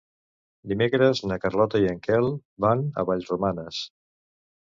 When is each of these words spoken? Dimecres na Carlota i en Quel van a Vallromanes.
Dimecres 0.69 1.21
na 1.31 1.37
Carlota 1.43 1.81
i 1.83 1.85
en 1.91 1.99
Quel 2.07 2.31
van 2.67 2.83
a 3.03 3.07
Vallromanes. 3.11 3.85